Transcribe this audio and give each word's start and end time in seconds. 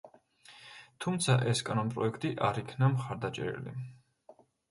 თუმცა 1.05 1.35
ეს 1.51 1.61
კანონპროექტი 1.67 2.33
არ 2.49 2.59
იქნა 2.63 2.91
მხარდაჭერილი. 2.97 3.77